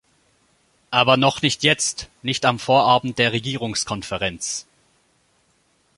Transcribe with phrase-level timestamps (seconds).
[0.89, 4.65] Aber noch nicht jetzt, nicht am Vorabend der Regierungskonferenz.